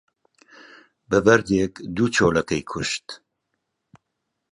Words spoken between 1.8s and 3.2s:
دوو چۆلەکەی کوشت